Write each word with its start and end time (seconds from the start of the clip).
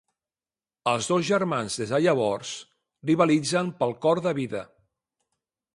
Els 0.91 1.09
dos 1.11 1.25
germans 1.27 1.77
des 1.81 1.93
de 1.95 1.99
llavors 2.05 2.55
rivalitzen 3.11 3.71
pel 3.83 3.95
cor 4.07 4.25
de 4.29 4.35
Vida. 4.41 4.65